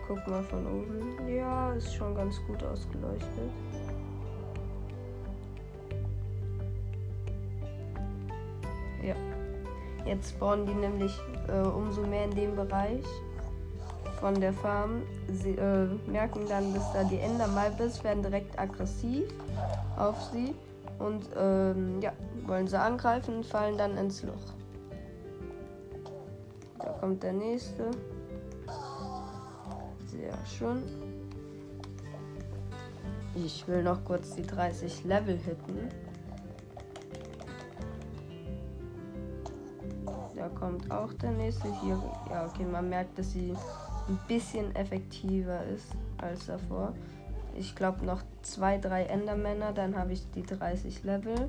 Guck 0.06 0.28
mal 0.28 0.42
von 0.42 0.66
oben. 0.66 1.34
Ja, 1.34 1.72
ist 1.72 1.94
schon 1.94 2.14
ganz 2.14 2.38
gut 2.46 2.62
ausgeleuchtet. 2.62 3.50
Ja. 9.02 9.14
Jetzt 10.04 10.32
spawnen 10.32 10.66
die 10.66 10.74
nämlich 10.74 11.18
äh, 11.48 11.66
umso 11.66 12.02
mehr 12.02 12.24
in 12.26 12.32
dem 12.32 12.54
Bereich 12.54 13.06
von 14.20 14.38
der 14.38 14.52
Farm. 14.52 15.04
Sie 15.32 15.52
äh, 15.52 15.86
merken 16.06 16.40
dann, 16.50 16.74
dass 16.74 16.92
da 16.92 17.02
die 17.04 17.18
Endermalp 17.18 17.80
ist, 17.80 18.04
werden 18.04 18.22
direkt 18.22 18.58
aggressiv 18.58 19.24
auf 19.96 20.20
sie 20.32 20.54
und 20.98 21.28
ähm, 21.36 22.00
ja, 22.00 22.12
wollen 22.46 22.66
sie 22.66 22.78
angreifen, 22.78 23.44
fallen 23.44 23.78
dann 23.78 23.96
ins 23.96 24.22
Loch. 24.22 24.54
Da 26.78 26.90
kommt 27.00 27.22
der 27.22 27.32
nächste. 27.32 27.90
Sehr 30.06 30.34
schön. 30.46 30.82
Ich 33.34 33.66
will 33.68 33.82
noch 33.82 34.04
kurz 34.04 34.34
die 34.34 34.42
30 34.42 35.04
Level 35.04 35.36
hitten. 35.36 35.88
Da 40.34 40.48
kommt 40.48 40.90
auch 40.90 41.12
der 41.14 41.32
nächste. 41.32 41.68
Hier, 41.80 42.00
ja, 42.30 42.46
okay, 42.46 42.64
man 42.64 42.88
merkt, 42.88 43.18
dass 43.18 43.32
sie 43.32 43.54
ein 44.08 44.18
bisschen 44.26 44.74
effektiver 44.74 45.64
ist 45.66 45.86
als 46.18 46.46
davor. 46.46 46.94
Ich 47.54 47.76
glaube 47.76 48.04
noch 48.04 48.22
zwei, 48.52 48.78
drei 48.78 49.04
Endermänner, 49.04 49.72
dann 49.72 49.96
habe 49.96 50.12
ich 50.12 50.30
die 50.30 50.42
30 50.42 51.04
Level. 51.04 51.48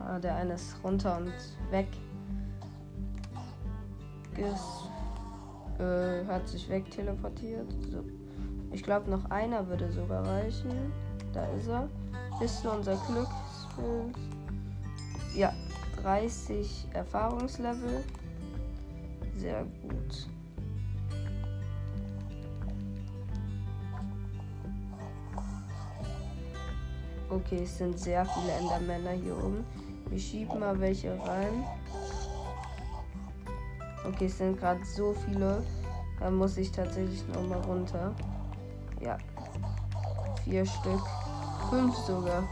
Ah, 0.00 0.18
der 0.18 0.36
eine 0.36 0.54
ist 0.54 0.76
runter 0.82 1.16
und 1.18 1.32
weg. 1.70 1.88
Ist, 4.36 5.80
äh, 5.80 6.26
hat 6.26 6.48
sich 6.48 6.68
weg 6.68 6.90
teleportiert. 6.90 7.70
So. 7.90 8.04
Ich 8.72 8.82
glaube 8.82 9.10
noch 9.10 9.30
einer 9.30 9.66
würde 9.68 9.90
sogar 9.92 10.26
reichen. 10.26 10.92
Da 11.32 11.46
ist 11.52 11.68
er. 11.68 11.88
Ist 12.40 12.66
unser 12.66 12.96
Glücksbild. 13.06 14.16
Ja, 15.34 15.52
30 16.02 16.88
Erfahrungslevel. 16.92 18.04
Sehr 19.36 19.64
gut. 19.82 20.26
Okay, 27.34 27.64
es 27.64 27.78
sind 27.78 27.98
sehr 27.98 28.24
viele 28.24 28.52
Endermänner 28.52 29.10
hier 29.10 29.36
oben. 29.36 29.64
Wir 30.08 30.20
schieben 30.20 30.60
mal 30.60 30.78
welche 30.78 31.18
rein. 31.26 31.64
Okay, 34.06 34.26
es 34.26 34.38
sind 34.38 34.56
gerade 34.56 34.84
so 34.84 35.12
viele. 35.26 35.64
Da 36.20 36.30
muss 36.30 36.56
ich 36.56 36.70
tatsächlich 36.70 37.24
noch 37.34 37.42
mal 37.48 37.60
runter. 37.62 38.14
Ja. 39.00 39.18
Vier 40.44 40.64
Stück. 40.64 41.02
Fünf 41.70 41.96
sogar. 41.96 42.48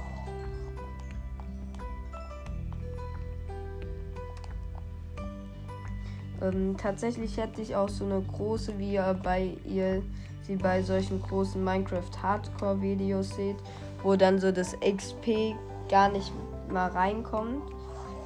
Ähm, 6.40 6.76
tatsächlich 6.76 7.36
hätte 7.36 7.62
ich 7.62 7.76
auch 7.76 7.88
so 7.88 8.04
eine 8.04 8.20
große, 8.20 8.76
wie 8.80 8.94
ihr 8.94 9.20
bei 9.22 9.56
ihr 9.64 10.02
sie 10.42 10.56
bei 10.56 10.82
solchen 10.82 11.22
großen 11.22 11.62
Minecraft 11.62 12.10
Hardcore 12.20 12.80
Videos 12.80 13.30
seht, 13.36 13.56
wo 14.02 14.16
dann 14.16 14.38
so 14.38 14.52
das 14.52 14.76
XP 14.80 15.54
gar 15.88 16.08
nicht 16.08 16.32
mal 16.70 16.88
reinkommt. 16.88 17.62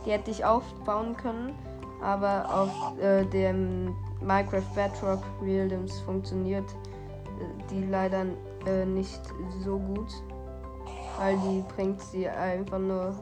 Die 0.04 0.10
hätte 0.12 0.30
ich 0.30 0.44
aufbauen 0.44 1.16
können, 1.16 1.54
aber 2.02 2.46
auf 2.52 2.98
äh, 3.00 3.24
dem 3.24 3.94
Minecraft 4.20 4.62
Bedrock 4.74 5.22
Realms 5.42 6.00
funktioniert 6.00 6.70
äh, 6.70 7.70
die 7.70 7.84
leider 7.86 8.24
äh, 8.66 8.84
nicht 8.84 9.20
so 9.64 9.78
gut, 9.78 10.12
weil 11.18 11.36
die 11.38 11.64
bringt 11.74 12.00
sie 12.00 12.28
einfach 12.28 12.78
nur 12.78 13.14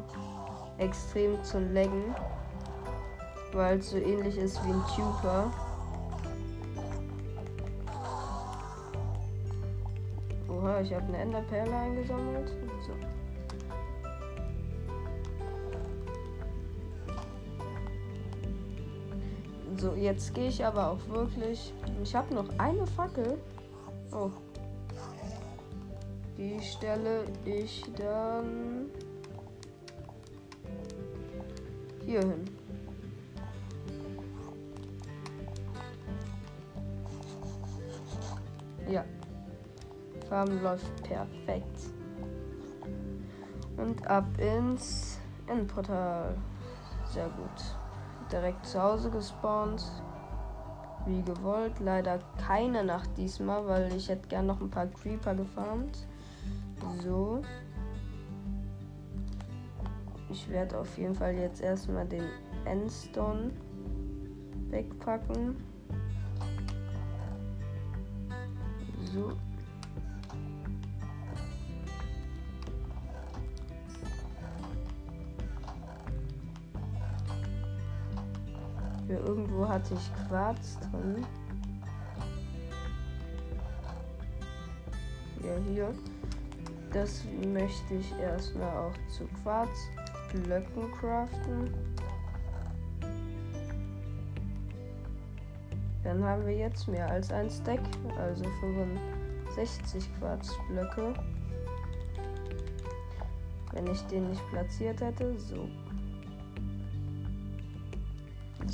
extrem 0.79 1.43
zu 1.45 1.59
laggen, 1.59 2.15
weil 3.53 3.79
es 3.79 3.91
so 3.91 3.97
ähnlich 3.97 4.37
ist 4.37 4.65
wie 4.65 4.73
ein 4.73 4.83
Tuber. 4.95 5.51
Oha, 10.65 10.81
ich 10.81 10.95
habe 10.95 11.05
eine 11.09 11.19
Enderperle 11.19 11.77
eingesammelt. 11.77 12.49
So. 12.87 12.95
So, 19.77 19.95
jetzt 19.95 20.33
gehe 20.33 20.49
ich 20.49 20.65
aber 20.65 20.93
auch 20.93 21.09
wirklich. 21.09 21.75
Ich 22.03 22.15
habe 22.15 22.35
noch 22.35 22.49
eine 22.57 22.87
Fackel. 22.87 23.37
Oh. 24.11 24.31
Die 26.39 26.59
stelle 26.63 27.27
ich 27.45 27.85
dann 27.99 28.87
hier 32.07 32.21
hin. 32.21 32.54
Farben 40.35 40.61
läuft 40.65 41.05
perfekt. 41.05 41.93
Und 43.77 44.05
ab 44.09 44.27
ins 44.39 45.21
Endportal. 45.47 46.35
Sehr 47.07 47.29
gut. 47.29 48.33
Direkt 48.33 48.67
zu 48.67 48.83
Hause 48.83 49.11
gespawnt. 49.11 49.85
Wie 51.07 51.23
gewollt. 51.23 51.79
Leider 51.79 52.19
keine 52.45 52.83
Nacht 52.83 53.11
diesmal, 53.17 53.65
weil 53.69 53.93
ich 53.93 54.09
hätte 54.09 54.27
gern 54.27 54.47
noch 54.47 54.61
ein 54.61 54.71
paar 54.71 54.89
Creeper 54.89 55.37
gefarmt. 55.37 56.05
So. 57.05 57.41
Ich 60.31 60.49
werde 60.49 60.81
auf 60.81 60.99
jeden 60.99 61.15
Fall 61.15 61.35
jetzt 61.35 61.61
erstmal 61.61 62.09
den 62.09 62.25
Endstone 62.65 63.53
wegpacken. 64.69 65.55
So. 69.13 69.31
Hier 79.07 79.21
irgendwo 79.21 79.69
hatte 79.69 79.95
ich 79.95 80.29
Quarz 80.29 80.79
drin. 80.81 81.25
Ja, 85.43 85.57
hier. 85.71 85.95
Das 86.93 87.25
möchte 87.53 87.95
ich 87.95 88.19
erstmal 88.19 88.77
auch 88.77 88.95
zu 89.09 89.27
Quarzblöcken 89.43 90.93
craften. 90.93 91.75
Dann 96.03 96.23
haben 96.23 96.47
wir 96.47 96.57
jetzt 96.57 96.87
mehr 96.87 97.11
als 97.11 97.33
ein 97.33 97.51
Stack, 97.51 97.81
also 98.19 98.45
65 98.61 100.09
Quarzblöcke. 100.19 101.15
Wenn 103.73 103.87
ich 103.89 104.01
den 104.03 104.31
nicht 104.31 104.51
platziert 104.51 105.01
hätte, 105.01 105.37
so 105.39 105.69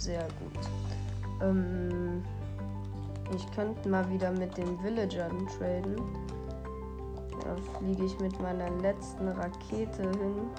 sehr 0.00 0.22
gut. 0.22 0.68
Ähm, 1.42 2.24
ich 3.34 3.50
könnte 3.52 3.88
mal 3.88 4.08
wieder 4.10 4.30
mit 4.32 4.56
den 4.56 4.82
Villagern 4.82 5.46
traden. 5.58 5.96
Da 7.44 7.56
fliege 7.78 8.04
ich 8.04 8.18
mit 8.18 8.40
meiner 8.40 8.70
letzten 8.80 9.28
Rakete 9.28 10.02
hin. 10.02 10.50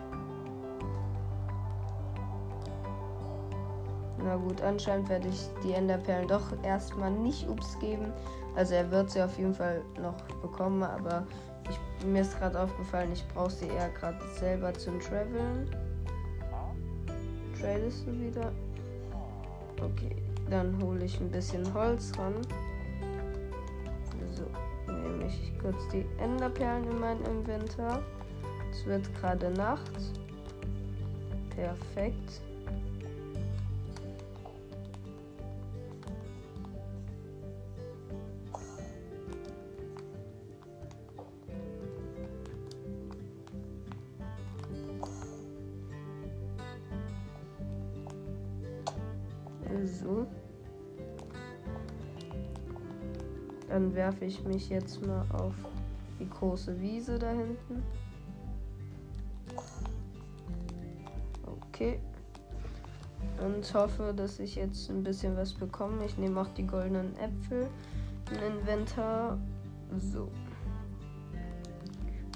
Na 4.23 4.35
gut, 4.35 4.61
anscheinend 4.61 5.09
werde 5.09 5.27
ich 5.27 5.49
die 5.63 5.73
Enderperlen 5.73 6.27
doch 6.27 6.43
erstmal 6.63 7.11
nicht 7.11 7.49
ups 7.49 7.77
geben. 7.79 8.13
Also 8.55 8.75
er 8.75 8.91
wird 8.91 9.09
sie 9.09 9.21
auf 9.23 9.37
jeden 9.37 9.55
Fall 9.55 9.81
noch 9.99 10.21
bekommen, 10.41 10.83
aber 10.83 11.25
ich, 11.69 12.05
mir 12.05 12.21
ist 12.21 12.37
gerade 12.37 12.59
aufgefallen, 12.59 13.11
ich 13.13 13.27
brauche 13.29 13.49
sie 13.49 13.67
eher 13.67 13.89
gerade 13.89 14.19
selber 14.39 14.73
zum 14.73 14.99
Traveln. 14.99 15.69
Tradest 17.59 18.05
du 18.05 18.19
wieder? 18.19 18.51
Okay, 19.81 20.15
dann 20.49 20.79
hole 20.81 21.03
ich 21.05 21.19
ein 21.19 21.31
bisschen 21.31 21.73
Holz 21.73 22.11
ran. 22.17 22.35
So, 24.35 24.43
nehme 24.91 25.25
ich 25.25 25.59
kurz 25.59 25.87
die 25.91 26.05
Enderperlen 26.19 26.89
in 26.89 26.99
mein 26.99 27.21
Inventar. 27.23 28.01
Es 28.71 28.85
wird 28.85 29.13
gerade 29.15 29.49
Nacht. 29.51 29.91
Perfekt. 31.55 32.41
Dann 53.81 53.95
werfe 53.95 54.25
ich 54.25 54.43
mich 54.43 54.69
jetzt 54.69 55.03
mal 55.07 55.25
auf 55.33 55.55
die 56.19 56.29
große 56.29 56.79
Wiese 56.79 57.17
da 57.17 57.31
hinten. 57.31 57.81
Okay. 61.47 61.99
Und 63.43 63.73
hoffe, 63.73 64.13
dass 64.15 64.37
ich 64.37 64.55
jetzt 64.55 64.87
ein 64.91 65.01
bisschen 65.01 65.35
was 65.35 65.51
bekomme. 65.51 66.05
Ich 66.05 66.15
nehme 66.19 66.39
auch 66.41 66.47
die 66.49 66.67
goldenen 66.67 67.11
Äpfel 67.17 67.67
im 68.29 68.59
Inventar. 68.59 69.39
So. 69.97 70.29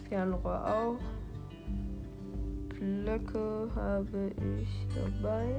Fernrohr 0.10 0.65
auch. 0.65 0.97
Blöcke 2.69 3.69
habe 3.75 4.31
ich 4.60 4.88
dabei. 4.95 5.53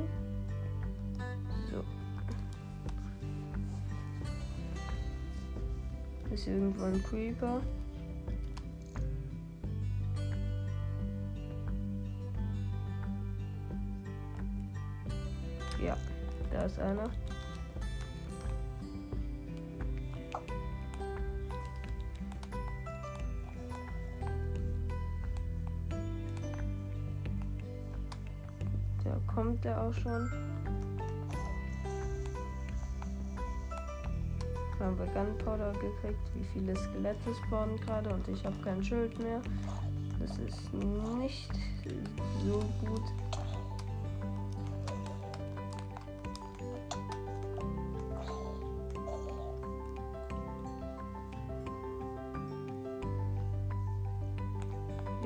Ist 6.37 6.49
irgendwo 6.49 6.85
ein 6.85 7.03
Creeper? 7.03 7.63
Ja, 15.83 15.97
da 16.53 16.63
ist 16.65 16.79
einer. 16.79 17.09
Da 29.03 29.19
kommt 29.27 29.65
er 29.65 29.85
auch 29.85 29.95
schon. 29.95 30.56
Haben 34.81 34.99
wir 34.99 35.07
Gunpowder 35.07 35.73
gekriegt. 35.73 36.21
Wie 36.35 36.45
viele 36.53 36.77
Skelette 36.77 37.35
spawnen 37.47 37.77
gerade 37.81 38.13
und 38.13 38.27
ich 38.29 38.45
habe 38.45 38.57
kein 38.63 38.83
Schild 38.83 39.19
mehr. 39.19 39.41
Das 40.19 40.39
ist 40.39 40.73
nicht 40.75 41.51
so 42.45 42.59
gut. 42.85 43.03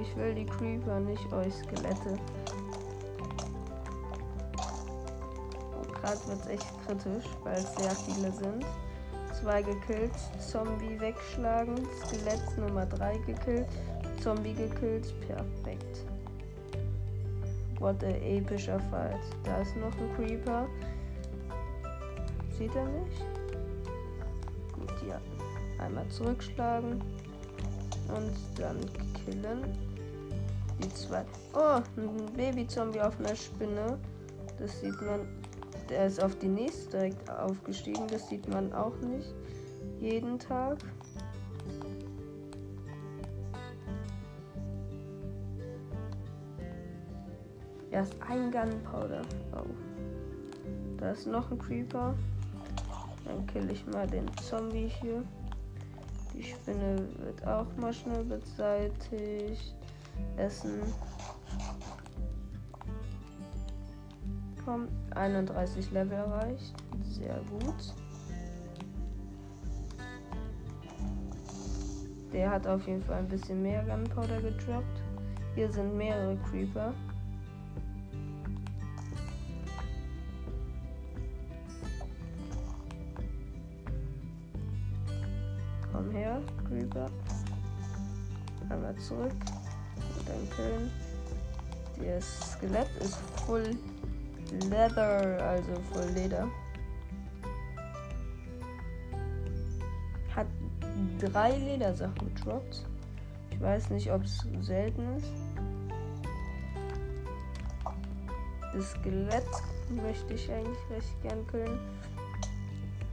Ich 0.01 0.17
will 0.17 0.35
die 0.35 0.47
Creeper, 0.47 0.99
nicht 1.01 1.33
euch 1.33 1.55
Skelette. 1.55 2.19
Gerade 6.01 6.27
wird 6.27 6.41
es 6.41 6.47
echt 6.47 6.87
kritisch, 6.87 7.25
weil 7.45 7.59
es 7.59 7.75
sehr 7.77 7.91
viele 7.91 8.33
sind. 8.33 8.65
2 9.43 9.63
gekillt, 9.63 10.13
Zombie 10.39 11.01
wegschlagen, 11.01 11.77
Skelett 12.05 12.59
Nummer 12.59 12.87
3 12.87 13.19
gekillt, 13.19 13.69
Zombie 14.23 14.55
gekillt, 14.55 15.13
perfekt. 15.27 16.05
What 17.79 18.05
a 18.05 18.09
epischer 18.09 18.79
Fight. 18.91 19.21
Da 19.45 19.63
ist 19.63 19.75
noch 19.77 19.97
ein 19.97 20.15
Creeper. 20.15 20.67
Sieht 22.59 22.75
er 22.75 22.85
mich? 22.85 23.25
Gut, 24.75 25.09
ja. 25.09 25.19
Einmal 25.83 26.07
zurückschlagen 26.09 27.01
und 28.15 28.33
dann 28.59 28.79
killen. 29.25 29.63
Die 30.83 30.93
zwei. 30.93 31.25
Oh, 31.55 31.81
ein 31.97 32.27
Baby-Zombie 32.37 33.01
auf 33.01 33.19
einer 33.19 33.35
Spinne. 33.35 33.99
Das 34.59 34.79
sieht 34.81 35.01
man 35.01 35.40
der 35.91 36.07
ist 36.07 36.23
auf 36.23 36.37
die 36.39 36.49
nächste 36.49 36.99
direkt 36.99 37.29
aufgestiegen. 37.29 38.07
Das 38.09 38.29
sieht 38.29 38.49
man 38.49 38.73
auch 38.73 38.97
nicht 39.01 39.35
jeden 39.99 40.39
Tag. 40.39 40.79
Erst 47.91 48.15
ein 48.29 48.51
Gunpowder. 48.51 49.23
Oh. 49.53 49.67
Da 50.99 51.11
ist 51.11 51.27
noch 51.27 51.51
ein 51.51 51.59
Creeper. 51.59 52.15
Dann 53.25 53.47
kill 53.47 53.71
ich 53.71 53.85
mal 53.87 54.07
den 54.07 54.27
Zombie 54.37 54.91
hier. 55.01 55.23
Die 56.35 56.45
Spinne 56.45 57.09
wird 57.19 57.47
auch 57.47 57.67
mal 57.77 57.93
schnell 57.93 58.25
beseitigt. 58.25 59.75
Essen. 60.37 60.81
Komm, 64.65 64.89
31 65.21 65.91
Level 65.91 66.17
erreicht. 66.17 66.73
Sehr 67.03 67.39
gut. 67.51 67.95
Der 72.33 72.51
hat 72.51 72.67
auf 72.67 72.87
jeden 72.87 73.03
Fall 73.03 73.19
ein 73.19 73.29
bisschen 73.29 73.63
mehr 73.63 73.85
Gunpowder 73.85 74.41
gedroppt. 74.41 75.03
Hier 75.55 75.71
sind 75.71 75.95
mehrere 75.97 76.39
Creeper. 76.49 76.95
Komm 85.93 86.11
her, 86.13 86.41
Creeper. 86.67 87.11
Einmal 88.71 88.97
zurück. 88.97 89.35
Danke. 90.25 90.91
Das 91.99 92.53
Skelett 92.53 92.89
ist 93.01 93.17
voll 93.45 93.77
Leather, 94.69 95.43
also 95.43 95.73
voll 95.93 96.11
Leder. 96.15 96.49
Hat 100.35 100.47
drei 101.19 101.57
Ledersachen 101.57 102.35
gedroppt. 102.35 102.85
Ich 103.51 103.61
weiß 103.61 103.91
nicht, 103.91 104.11
ob 104.11 104.25
es 104.25 104.47
selten 104.61 105.17
ist. 105.17 105.33
Das 108.73 108.91
Skelett 108.93 109.49
möchte 109.91 110.35
ich 110.35 110.51
eigentlich 110.51 110.79
recht 110.91 111.23
gern 111.23 111.47
killen. 111.49 111.79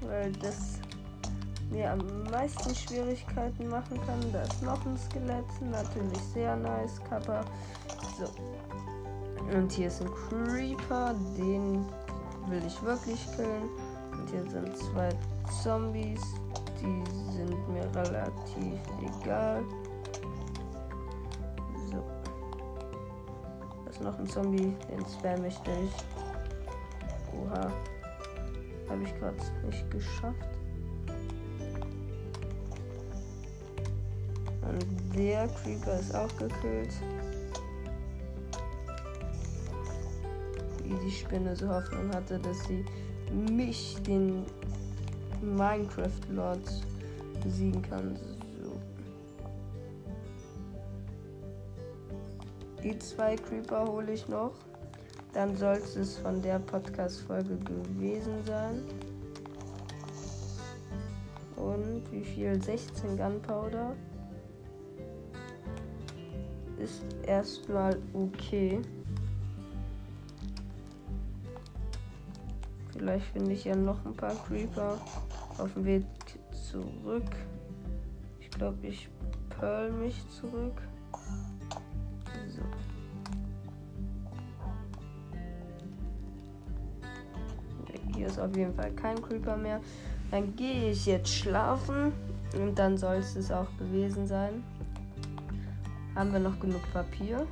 Weil 0.02 0.32
das 0.34 0.80
mir 1.72 1.92
am 1.92 2.24
meisten 2.32 2.74
Schwierigkeiten 2.74 3.68
machen 3.70 4.00
kann. 4.06 4.32
Da 4.32 4.44
ist 4.44 4.62
noch 4.62 4.86
ein 4.86 4.98
Skelett. 4.98 5.46
Natürlich 5.72 6.22
sehr 6.34 6.56
nice. 6.56 7.02
Kappa. 7.10 7.44
So. 8.18 8.26
Und 9.54 9.72
hier 9.72 9.88
ist 9.88 10.02
ein 10.02 10.10
Creeper. 10.14 11.16
Den 11.38 11.86
will 12.48 12.64
ich 12.66 12.82
wirklich 12.84 13.26
killen. 13.36 13.70
Und 14.12 14.30
hier 14.30 14.50
sind 14.50 14.78
zwei 14.78 15.10
Zombies. 15.64 16.22
Die 16.82 17.04
sind 17.32 17.70
mir 17.70 17.86
relativ 17.96 18.80
egal. 19.02 19.64
So. 21.92 22.04
Da 23.86 23.90
ist 23.90 24.02
noch 24.02 24.20
ein 24.20 24.28
Zombie. 24.28 24.76
Den 24.90 25.06
spam 25.06 25.46
ich 25.46 25.58
durch. 25.60 25.92
Oha. 27.34 27.72
Habe 28.90 29.04
ich 29.04 29.16
gerade 29.20 29.38
nicht 29.66 29.92
geschafft. 29.92 30.50
Und 34.62 35.16
der 35.16 35.48
Creeper 35.48 36.00
ist 36.00 36.14
auch 36.14 36.38
gekillt. 36.38 36.94
Die 41.08 41.14
Spinne 41.14 41.56
so 41.56 41.70
Hoffnung 41.70 42.14
hatte, 42.14 42.38
dass 42.40 42.66
sie 42.66 42.84
mich, 43.32 43.96
den 44.06 44.44
Minecraft 45.42 46.22
Lord, 46.32 46.60
besiegen 47.42 47.82
kann. 47.82 48.18
So. 48.62 48.74
Die 52.84 53.00
zwei 53.00 53.38
Creeper 53.38 53.86
hole 53.88 54.12
ich 54.12 54.28
noch. 54.28 54.52
Dann 55.34 55.56
soll 55.56 55.78
es 55.78 56.18
von 56.18 56.42
der 56.42 56.60
Podcast-Folge 56.60 57.58
gewesen 57.58 58.44
sein. 58.46 58.84
Und 61.56 62.04
wie 62.12 62.24
viel? 62.24 62.62
16 62.62 63.16
Gunpowder. 63.16 63.96
Ist 66.78 67.04
erstmal 67.26 67.98
okay. 68.14 68.82
Vielleicht 72.98 73.28
finde 73.28 73.52
ich 73.52 73.64
ja 73.64 73.76
noch 73.76 74.04
ein 74.06 74.16
paar 74.16 74.34
Creeper 74.48 74.98
auf 75.60 75.72
dem 75.74 75.86
Weg 75.86 76.06
zurück. 76.52 77.30
Ich 78.40 78.50
glaube, 78.50 78.88
ich 78.88 79.08
pearl 79.50 79.92
mich 79.92 80.28
zurück. 80.30 80.82
Hier 88.16 88.26
ist 88.26 88.40
auf 88.40 88.56
jeden 88.56 88.74
Fall 88.74 88.92
kein 88.94 89.22
Creeper 89.22 89.56
mehr. 89.58 89.80
Dann 90.32 90.56
gehe 90.56 90.90
ich 90.90 91.06
jetzt 91.06 91.30
schlafen 91.30 92.12
und 92.56 92.80
dann 92.80 92.98
soll 92.98 93.18
es 93.18 93.52
auch 93.52 93.70
gewesen 93.78 94.26
sein. 94.26 94.64
Haben 96.16 96.34
wir 96.34 96.40
noch 96.40 96.60
genug 96.60 96.82
Papier? 96.92 97.46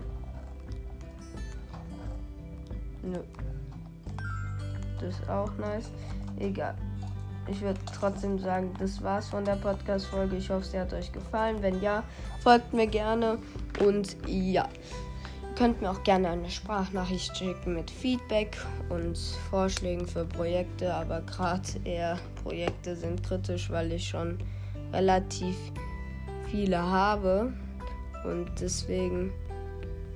Nö. 3.04 3.20
Ist 5.08 5.30
auch 5.30 5.52
nice. 5.58 5.92
Egal. 6.40 6.76
Ich 7.48 7.62
würde 7.62 7.80
trotzdem 8.00 8.40
sagen, 8.40 8.74
das 8.80 9.04
war's 9.04 9.30
von 9.30 9.46
der 9.46 9.56
Podcast-Folge. 9.56 10.38
Ich 10.38 10.50
hoffe, 10.50 10.66
sie 10.66 10.80
hat 10.80 10.92
euch 10.94 11.12
gefallen. 11.12 11.58
Wenn 11.62 11.80
ja, 11.82 12.04
folgt 12.42 12.74
mir 12.74 12.88
gerne. 12.88 13.38
Und 13.80 14.18
ja. 14.28 14.68
Könnt 15.56 15.82
mir 15.82 15.92
auch 15.92 16.04
gerne 16.04 16.30
eine 16.30 16.50
Sprachnachricht 16.50 17.38
schicken 17.38 17.76
mit 17.76 17.90
Feedback 17.90 18.58
und 18.90 19.18
Vorschlägen 19.50 20.06
für 20.06 20.26
Projekte, 20.26 20.94
aber 20.94 21.22
gerade 21.22 21.70
eher 21.86 22.20
Projekte 22.44 22.94
sind 22.96 23.24
kritisch, 23.24 23.70
weil 23.70 23.94
ich 23.94 24.06
schon 24.06 24.38
relativ 24.92 25.56
viele 26.52 26.82
habe. 26.82 27.54
Und 28.26 28.50
deswegen 28.60 29.32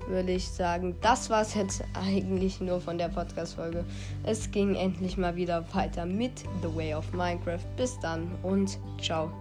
würde 0.10 0.32
ich 0.32 0.50
sagen, 0.50 0.96
das 1.02 1.30
war 1.30 1.42
es 1.42 1.54
jetzt 1.54 1.84
eigentlich 1.94 2.60
nur 2.60 2.82
von 2.82 2.98
der 2.98 3.10
Podcast-Folge. 3.10 3.86
Es 4.24 4.52
ging 4.52 4.76
endlich 4.76 5.18
mal 5.18 5.36
wieder 5.36 5.64
weiter 5.74 6.06
mit 6.06 6.40
The 6.62 6.76
Way 6.76 6.96
of 6.96 7.14
Minecraft. 7.14 7.66
Bis 7.78 8.00
dann 8.00 8.30
und 8.44 8.78
ciao. 9.02 9.32